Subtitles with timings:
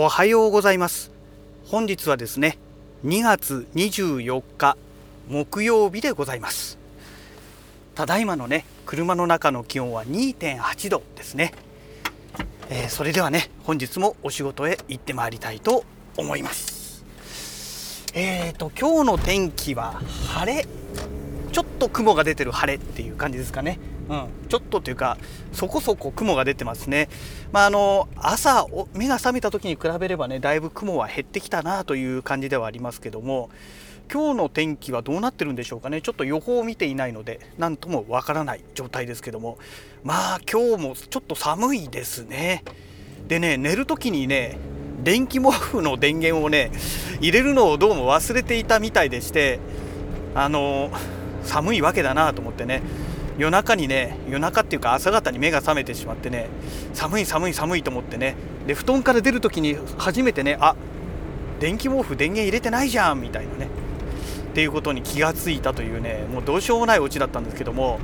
[0.00, 1.10] おはようございます。
[1.66, 2.56] 本日はですね
[3.04, 4.76] 2月24日
[5.28, 6.78] 木曜日でございます。
[7.96, 11.52] ただいまのね車の中の気温は2.8度ですね、
[12.70, 15.82] えー、それではね本日もお仕事へ行ってまいりたいと
[16.16, 17.04] 思います。
[18.14, 20.64] えーと今日の天気は晴れ。
[21.52, 23.78] ちょっと雲が出てる晴れっていう感じですかね。
[24.08, 25.18] うん、ちょっとというか
[25.52, 27.10] そこそこ雲が出てますね、
[27.52, 33.50] まあ、あの朝目が覚めた時に比べればねだいぶ雲は減ってきたなという感じではありますけども
[34.10, 36.00] 今日の天気はどうなってるんでしょうかね。
[36.00, 39.58] ちょっと予報を見ていないので何ともわからない状態ですけども。
[40.02, 42.64] まあ今日もちょっと寒いですね。
[43.26, 44.56] でね寝る時にね
[45.02, 46.72] 電気毛布の電源をね
[47.20, 49.60] 入れるのをどうも忘れていたみたいでして
[50.34, 50.90] あの
[51.48, 52.82] 寒いわけだなと思ってね
[53.38, 56.48] 夜中にね夜中っていうか朝方に目が覚めてしまってね
[56.92, 60.76] 寒い寒い寒いと思ってねで布団から出る時に初めてねあ
[61.60, 63.68] 電気毛布電源入れてないじゃんみたいなね
[64.50, 67.98] っていうことに気がついたというねもうどうしようもないオチだったんですけども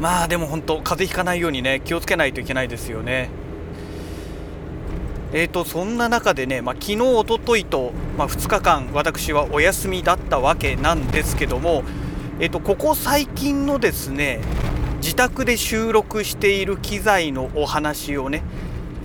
[0.00, 3.30] まあでも本当風邪ひかないようにね気をつけないといけないですよね。
[5.36, 11.84] えーとそんな中でね、まあ、昨日おとといと、まあ、2日間私はお休みだったわけなんですけども
[12.38, 14.40] えっと、ここ最近のですね
[14.96, 18.42] 自宅で収録している機材のお話をね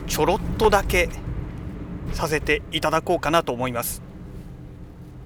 [0.08, 1.10] ちょろっとだけ
[2.12, 4.02] させていただこうかなと思います。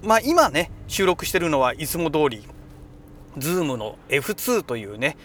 [0.02, 2.44] まあ今ね収録してるのはいつも通り
[3.38, 5.16] Zoom の F2 というね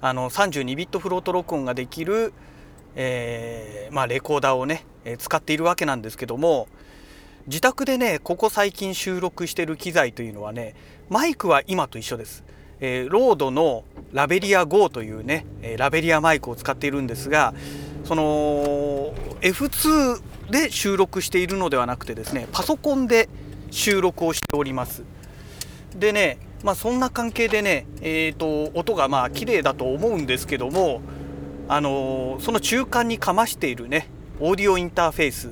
[0.00, 2.32] あの32ビットフロート録音ができる、
[2.94, 6.68] えー、まあ、レコーダーをねえ使っているわけなんですけども
[7.46, 10.74] 自宅でねここ最近収録してる機材というのはね
[11.08, 12.44] マイクは今と一緒です、
[12.80, 17.54] えー、ロードのラベリア GO というねラベリアマイクを使っているんですが
[18.04, 23.28] その F2 で収録しているのではなくてですねパソコンで
[23.70, 25.02] 収録をしております。
[25.96, 31.00] でねまあそんな関係でねえーと音がまあ綺麗だと思うんですけども
[31.68, 34.08] あのー、その中間にかましているね
[34.44, 35.50] オーディオインターフェース。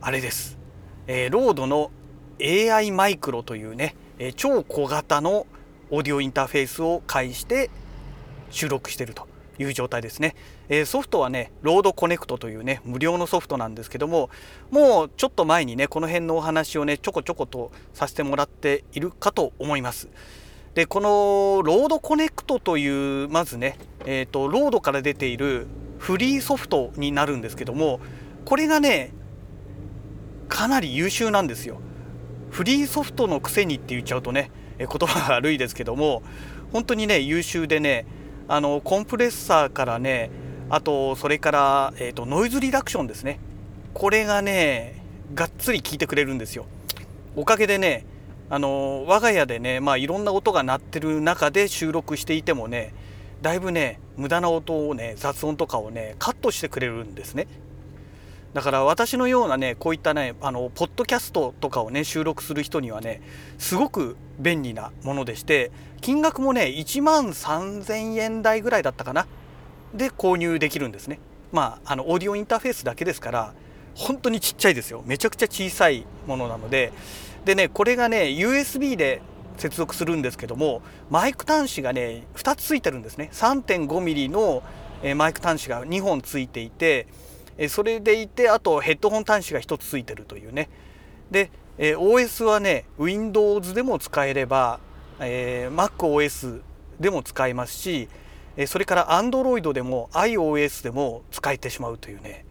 [0.00, 0.56] あれです、
[1.06, 1.90] えー、ロードの
[2.40, 5.46] AI マイクロというね、えー、超小型の
[5.90, 7.68] オーディオインターフェースを介して
[8.48, 10.34] 収録しているという状態ですね、
[10.70, 14.30] えー、ソフトはね RODE Connect というね無料のソフトなんですけども
[14.70, 20.08] もうちょっと前にねこの辺のお話をねちょこちょことさせてもらっているかと思います。
[20.72, 23.76] でこの RODE Connect というまずね
[24.06, 25.66] えっ、ー、とロードから出ている
[25.98, 28.00] フリーソフトになるんですけども
[28.44, 29.12] これがね
[30.48, 31.80] かなり優秀なんですよ。
[32.50, 36.22] フリーソフトのくせにって言っちゃうとね言葉が悪いですけども
[36.72, 38.06] 本当にね優秀でね
[38.48, 40.30] あのコンプレッサーからね
[40.70, 43.38] あとそれから、えーと、ノイズリダクションですね
[43.94, 45.02] これがね
[45.34, 46.66] がっつり効いてくれるんですよ
[47.34, 48.06] おかげでね
[48.48, 52.94] あの我が家でねまあいろんな音が鳴ってる中で収録していてもね
[53.46, 57.46] だいぶね無駄な音をね雑音とかをねカットしてくれるんですね。
[58.54, 63.22] だから私のようなねこういったねあのポッドキャストとかをね収録する人にはね
[63.58, 65.70] すごく便利なものでして
[66.00, 69.28] 金額もね1万3000円台ぐらいだったかな。
[69.94, 71.20] で購入できるんですね。
[71.52, 73.54] まああのオーディオインターフェースだけですから
[73.94, 75.04] 本当にちっちゃいですよ。
[75.06, 76.92] めちゃくちゃ小さいものなので。
[77.44, 79.22] でねこれがね USB で
[79.56, 83.30] 接続するんですけどもマイク端子がね2つついてるんですね。
[83.32, 84.62] 3.5mm の
[85.14, 87.06] マイク端子が2本ついていて
[87.68, 90.68] それでいてあとヘッドホン端子が1つついてるというね。
[91.30, 94.80] で、OS はね Windows でも使えれば、
[95.20, 96.60] え MacOS
[97.00, 98.08] でも使えますし
[98.66, 102.46] それから Android でも iOS でも使えてしまうというね、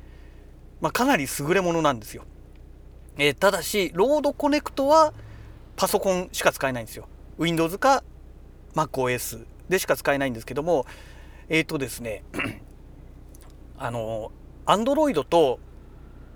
[0.82, 2.24] まあ、かなり優れものなんですよ、
[3.18, 5.14] えただし RODE Connect は
[5.76, 7.08] パソコンしか使えないんですよ。
[7.38, 8.04] Windows か
[8.76, 10.86] MacOS でしか使えないんですけども
[11.50, 12.24] えっ、ー、とですね
[13.78, 14.32] あの
[14.66, 15.60] Android と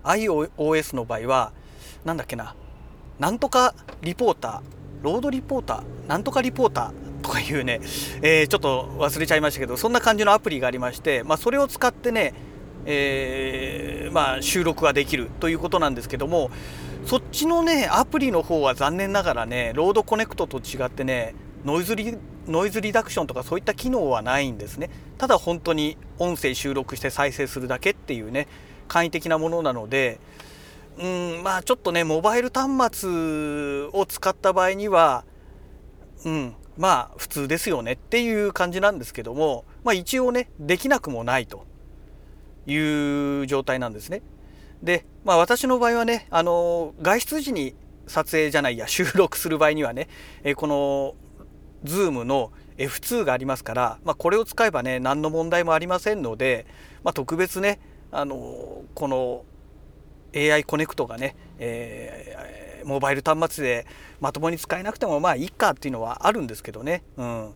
[0.03, 1.53] iOS の場合は
[2.05, 2.55] 何だっけな
[3.19, 4.61] なんとかリポーター
[5.03, 7.81] RODE リポーターなんとかリポーターとかいうね、
[8.21, 12.33] えー、ちょっと忘れちゃいましたけどそんな感じのアプリがありまして、まあ、それを使ってね、
[12.85, 16.49] えー、まあ、収録ができるということなんですけども
[17.05, 21.33] そっちのねアプリの方は残念ながらねロードコネクトと違ってね
[21.65, 22.17] ノイズリ
[22.47, 28.47] ノイズリダクションとかそういった機能はないんですねただ本当に音声収録して再生するだけっていうね
[28.87, 30.19] 簡易的なものなので
[30.99, 33.09] うんまあちょっとねモバイル端末
[33.93, 35.25] を使った場合には
[36.25, 41.65] うんまあ普通ですよねっていう感じなんですけどもまあ一応ねできなくもないと
[42.67, 44.21] いう状態なんですね。
[44.83, 47.75] で、まあ、私の場合はねあの外出時に
[48.07, 50.07] 撮影じゃないや収録する場合にはね、
[50.43, 51.15] えこの
[51.83, 56.65] Zoom の F2 がありますから、まあ、これを使えばね何の問題もありませんので、
[57.03, 57.79] まあ、特別ね
[58.11, 59.43] あのこの
[60.35, 63.85] AI コネクトがね、えー、モバイル端末で
[64.19, 67.03] まともに使えなくてもまあいいかっていうのはあるんですけどね。
[67.17, 67.53] うん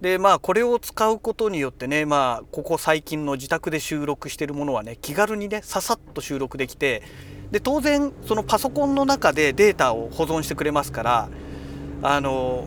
[0.00, 7.02] でまあこれを使うことによってねまあここ最近の自宅で収録しているものはね気軽にねささっと収録できて
[7.50, 11.28] で当然そのパソコンの中でデータを保存してくれますから
[12.02, 12.66] あの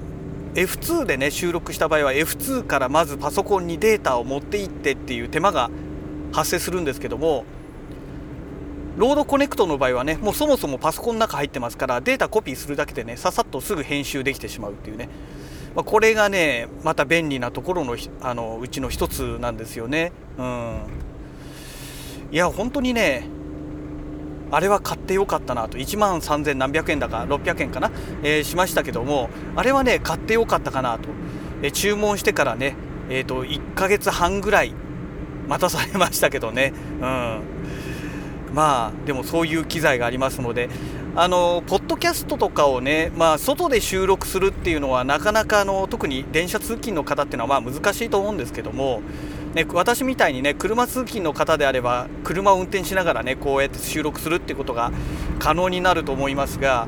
[0.56, 5.70] F2 でね収録した場合は F2 からまずパソコンにデータを持っていってっていう手間が
[6.34, 7.46] 発生するんですけども
[8.98, 15.08] RODE Connect の場合はねもうそもそもパソコンの中入ってますからデータコピーするだけでねささっとすぐ編集できてしまうっていうね、
[15.76, 20.12] まあ、これがねまた便利なところのあのうちの一つなんですよね。
[20.38, 20.82] うん。
[22.32, 23.28] いや本当にね
[24.52, 25.78] あれは買ってよかったなと。
[25.78, 27.92] 1万3000何百円だか600円かな、
[28.22, 31.10] えー、しましたけどもあれはね買ってよかったかなと、
[31.62, 32.76] えー、注文してからね、
[33.10, 34.74] えーと、1ヶ月半ぐらい
[35.48, 37.42] 待たされましたけどね、うん、
[38.54, 40.70] まあでもそういう機材がありますので
[41.14, 49.02] あのポッドキャストとかをね、まあ、外で収録するっていうのはなかなかあの特に電車通勤の方っていうのはまあ難しいと思うんですけども
[49.54, 54.92] ね、私みたいにね車通勤の方であれば車を運転しながらねこうやって収録するっていうことが
[55.40, 56.88] 可能になると思いますが、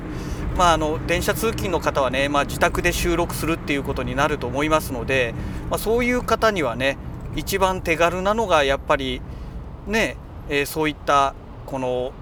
[0.57, 5.35] まあ、あの電車通勤の方はね、まあ、自宅で収録するっていうことになると思いますので、
[5.69, 6.97] まあ、そういう方にはね
[7.35, 9.21] 一番手軽なのがやっぱり
[9.85, 10.15] ね、
[10.47, 11.35] えー、そういった
[11.65, 12.13] この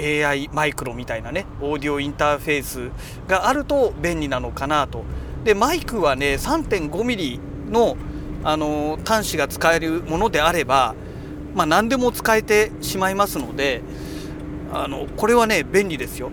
[0.00, 2.90] AI マイクロみたいなねオーディオインターフェース
[3.28, 5.04] があると便利なのかなと。
[5.44, 7.96] でマイクはね 3.5mm の
[8.42, 10.94] あの端子が使えるものであれば、
[11.54, 13.82] まあ、何でも使えてしまいますので
[14.70, 16.30] あのこれはね便利ですよ。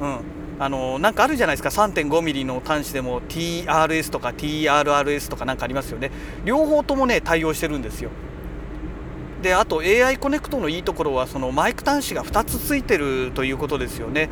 [0.00, 0.18] うん、
[0.58, 6.10] あのなんかあるじゃないですか 3.5mm の端子でも TRS とか TRRS とかなんかありますよね
[6.44, 8.10] 両方ともね対応してるんですよ
[9.46, 14.28] であと AI コネクトのいいところはそのマイク端子が2つついてるということですよね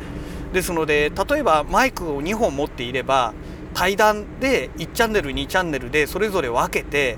[0.51, 3.33] ですので例えばマイクを2本持っていれば
[3.73, 7.17] 対談で1チャンネル2チャンネルでそれぞれ分けて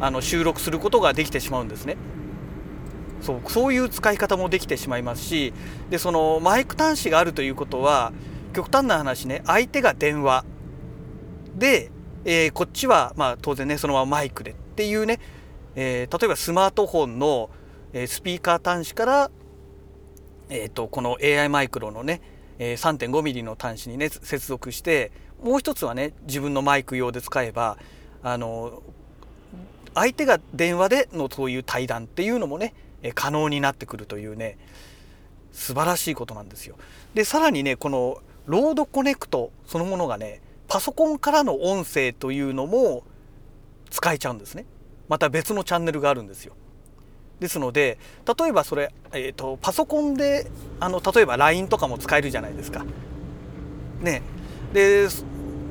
[0.00, 1.98] あの収録することができてしまうんですね。
[3.20, 5.52] そうそういう使い方もできてしまいますし
[5.90, 8.12] でそのマイク端子があるということは
[8.54, 10.44] 極端な話ね相手が電話
[11.54, 11.90] で、
[12.24, 15.18] えー、こっちはまあ当然ねそのままマイクでっていうね、
[15.76, 17.50] えー、例えばスマートフォンの、
[17.92, 19.30] え、スピーカー端子から、
[20.48, 22.20] えーと、この AI マイクロのね、
[22.58, 25.12] え 3.5mm の端子にね接続して
[25.42, 27.76] もう一つはね自分のマイク用で使えば
[28.22, 28.82] あの
[29.94, 32.74] 相手が電話でのそういう対談っていうのもね
[33.14, 34.58] 可能になってくるというね
[35.52, 36.76] 素晴らしいことなんですよ。
[37.14, 43.04] でさらにねこのロードコネクトそのものがねパソコンからの音声というのも
[43.90, 44.66] 使えちゃうんですね。
[45.08, 46.54] また別のチャンネルがあるんですよ。
[47.40, 47.98] ですので
[48.38, 50.50] 例えばそれ、えーと、パソコンで
[50.80, 52.84] あの例えば LINE とかも使えるじゃないですか。
[54.00, 54.22] ね
[54.72, 55.08] で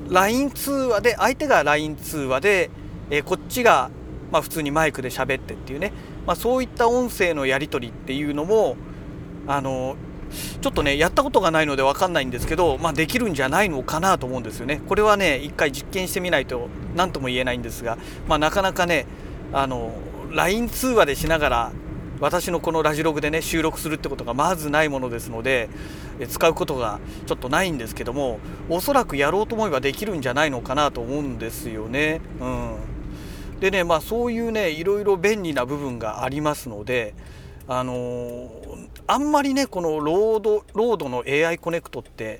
[0.10, 2.70] LINE 通話で相手が LINE 通話で、
[3.10, 3.90] えー、こっちが、
[4.32, 5.92] まあ、普通にマイクで喋ってっていうね、
[6.28, 8.78] まあ、そういった音声のやり取りっていうのも
[9.48, 9.96] あの
[10.62, 14.82] ちょっとねやったことがないので分かんないんですけど、まあ、できるんじゃないのかなと思うんですよね。
[14.88, 19.06] これはね一回実験してみないと何とも言えないんですが、まあ、なかなかね
[19.54, 19.92] あの
[20.32, 21.72] LINE 通話でしながら
[22.20, 25.70] 私のこのラジログでね収録するってことがまずないものですので
[26.30, 32.22] 使うことがちょっとないんですけどもおそらくやろうと思えばできるんじゃないのかなと思うんですよね。
[32.40, 37.16] うん、でねまあそういうねいろいろ便利な部分がありますので
[37.68, 38.50] あのー、
[39.08, 42.40] あんまりねこのロードロードの AI コネクトって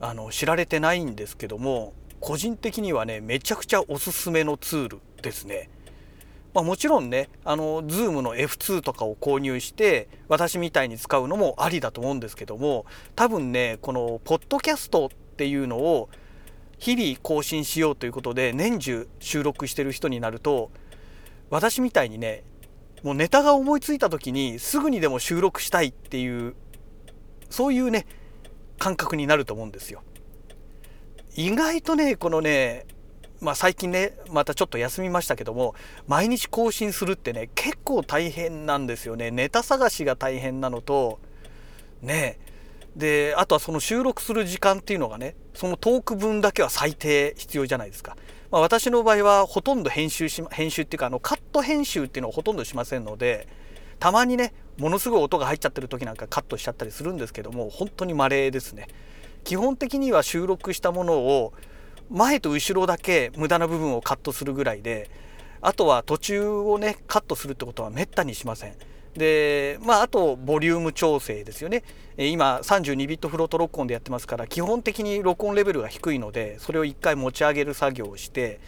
[0.00, 5.68] あの知られてないんですけども個人的にはねめちゃくちゃおすすめのツールですね。
[6.54, 12.84] まあ、もちろんねあの Zoom の F2 とかを購入して私みたいに使うのもありだと思うんですけども
[13.16, 16.08] 多分ねこのポッドキャストっていうのを
[16.78, 20.70] 日々更新しようということで年中収録してる人になると
[21.48, 22.44] 私みたいにね
[23.02, 26.54] もうネタが思いついた時にすぐにでも収録したいっていう
[27.50, 28.06] そういうね
[28.78, 30.02] 感覚になると思うんですよ。
[31.34, 32.84] 意外とねこのね
[33.42, 35.74] まあ、最近ねまたちょっと休みましたけども
[36.06, 39.32] 毎日更新するってね結構大変なんですよね。
[39.32, 41.18] ネタ探しが大変なのと
[42.02, 42.38] ね
[42.94, 48.16] であとはその収録する時間っていうのがねそのトーク分だけは最低必要じゃないですか、
[48.52, 53.48] まあ、私の場合はほとんど編集し編集っていうかあのカット編集っていうのをほとんどしませんので
[53.98, 58.86] たまにねものすごい音が入っちゃってる時なんかカットしちゃったりするんですけども本当に稀ですね。
[59.42, 61.52] 基本的には収録したものを
[62.10, 65.10] 前と後ろだけ無駄な部分をカットするぐらいで
[65.60, 68.74] あとは途中をねカットするってことはめったにしません。
[69.14, 71.84] でまああとボリューム調整ですよね。
[72.16, 78.60] 今32ビットフロート録音でやってますから基本的に録音レベルが低いのでそれを1回持ち上げる作業をして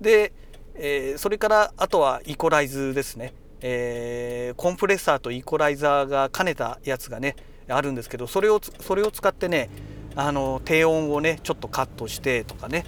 [0.00, 0.32] で、
[0.74, 7.36] えー、それからあとはイコライズですね、えー、コンプレッサーとイコライザーが兼ねたやつがね
[7.68, 9.70] あるんですけどそれをそれを使ってね
[10.16, 12.84] あの低音をねちょっとカットしてとかね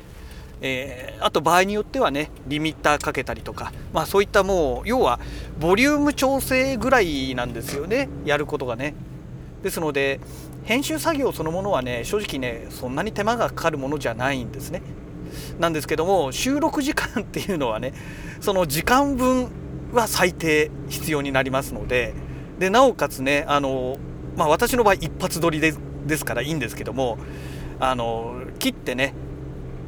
[0.64, 5.19] えー、あと場合によってはねリミッターかけたりとか、まあ、そういったもう要は
[5.59, 8.95] ボリューム調整ぐらいなんですよねやることがね。
[9.62, 10.21] ですので
[10.64, 14.83] 編集作業そのものはね正直ねそんなに手間がかかるものじゃないんですね。
[15.59, 17.93] なんですけども収録時間っていうのはね
[18.41, 19.50] その時間分
[19.93, 22.14] は最低必要になりますので
[22.59, 23.97] でなおかつねあの、
[24.37, 25.75] まあ、私の場合一発撮りで
[26.06, 27.18] ですからいいんですけども
[27.80, 29.14] あの切ってね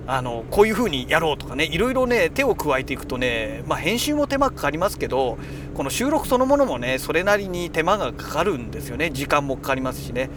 [0.06, 5.38] あのこういう風にやろうとかねいろいろね手を加えていくとね、まあ、編集も手間かかりますけど
[5.74, 10.28] この収録そのものもねそれなりに手間がかかるんですよね時間もかかりますしね。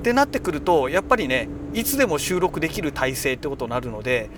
[0.00, 4.30] ってなってくるとやっぱりねいつでも収録できる体制ってことになるので、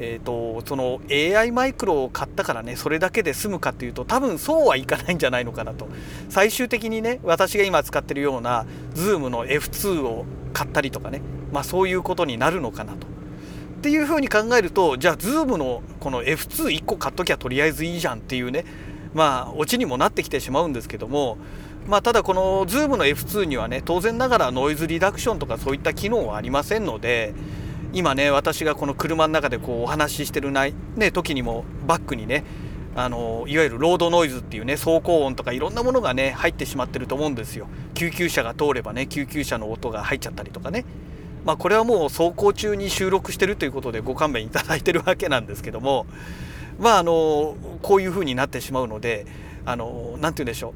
[0.00, 5.88] えーと、その AI マイクロを買ったからねそれだけで済むかっていうと多分そうはいかないんじゃないのかなと
[6.28, 8.64] 最終的にね私が今使ってるような
[8.94, 11.20] Zoom の F2 を買ったりとかね、
[11.52, 13.06] まあ、そういうことになるのかなと。
[13.06, 18.64] っていうふうに考えるとじゃあ Zoom のこの F21 個買っときゃとりあえずいいじゃんっていうね
[19.14, 21.38] まあオチにもなってきてしまうんですけども
[21.86, 27.34] まあただこの Zoom の F2 にはね当然ながらノイズリダクションとかそういった機能はありませんので
[27.92, 32.44] 今ね私がこの車の中でこうお話ししてるない、ね、時にもバックにね
[32.94, 37.66] あのいわゆるロードノイズっていうね走行音とかいろんなものがね入ってしまってると思うんですよ。
[37.94, 40.84] 救急車が通ればね救急車の音が入っちゃったりとかね。
[41.44, 46.06] まあ、これはもう走行中に収録してるということでご勘弁いただいてるわけなんですけども。
[46.78, 49.26] まああのこういう風になってしまうので
[49.66, 50.74] あの何て言うんでしょ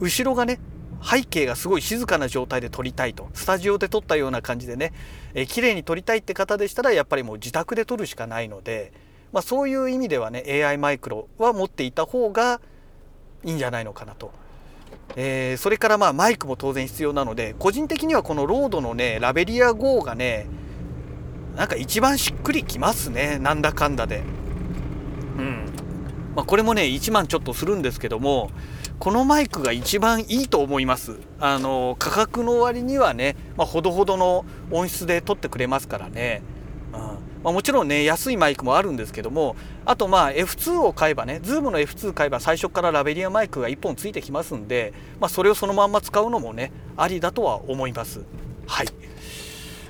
[0.00, 0.04] う。
[0.04, 0.58] 後ろがね
[1.02, 3.28] 背景がすごい静かな状態で撮りたいと。
[3.34, 4.92] スタジオで撮ったような感じでね、
[5.34, 8.92] え綺麗に撮りたいって方でしたらやっぱりもう自宅で撮るしかないので、
[9.32, 12.60] まあ、そういう意味ではね AI マイクロは持っていた方が
[13.44, 14.30] いいんじゃないのかなと。
[15.16, 20.46] えー、それからまあマイクも当然必要なので個人的にはこのロードのねラベリア GO がね
[21.56, 23.38] なんか一番しっくりきますね。
[23.38, 24.22] なんだかんだで。
[25.38, 25.66] うん。
[26.34, 28.50] まあ、これもね1万ちょっとするんですけども
[29.02, 31.18] このマイクが一番いいと思います。
[31.40, 36.40] あの価格の割にはね、まあ、ほどほどの音質で撮ってくれますからね。
[36.92, 37.00] うん。
[37.42, 48.24] まあ、もちろんね安いマイクもあるんですけどもあとまあ F2 を買えばね Zoom の F2 買えば最初からラベリアマイクが1本ついてきますんで、まあ、それをそのまんま使うのもねありだとは思います。
[48.68, 48.86] はい。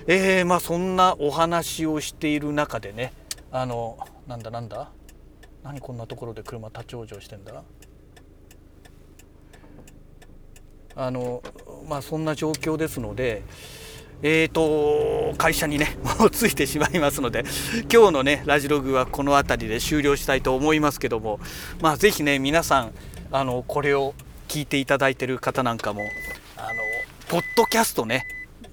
[0.06, 3.12] えー、まあそんなお話をしている中でね
[3.50, 4.90] あのなんだなんだ？
[5.62, 7.62] 何こんなところで車立ち往生してんだ？
[10.96, 11.42] あの
[11.88, 13.42] まあそんな状況ですので
[14.24, 17.44] えーと、会社にね、 もうついてしまいますので、
[17.92, 21.40] 今日のね、ラジログはこの辺りで終了したいと思いますけども、
[21.80, 22.92] まあ、ぜひね、皆さん、
[23.32, 24.14] あの、これを
[24.46, 26.02] 聞いていただいてる方なんかも、
[26.56, 26.82] あの、
[27.26, 28.24] ポッドキャストね、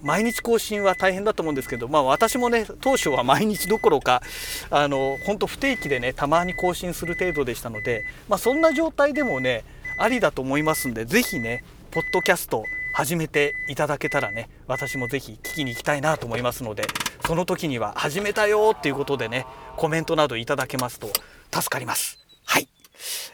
[0.02, 4.22] 毎日更新は大変だと思うんですけど、まあ、私もね当初は毎日どころか
[4.70, 9.64] あの本当不定期でねたまに更新する程度でしたので、まあ、そんな状態でもね
[9.98, 16.84] ありだと思いますんで是非ねポッドキャスト始めていただけたらね私もぜひ聞きに行きたいなと思いますので
[17.26, 21.08] その時には始めたよっていうことでねコメントなどいただけますと
[21.52, 22.20] 助かります。
[22.46, 22.70] はい、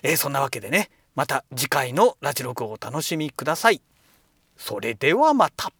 [0.03, 3.81] えー、そんなわけでねまた次回のラジログをお楽しみください。
[4.55, 5.73] それではまた。